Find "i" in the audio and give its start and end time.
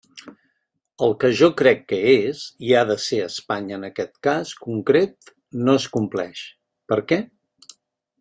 2.69-2.73